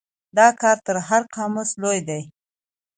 [0.37, 2.21] دا کار تر هر قاموس لوی دی.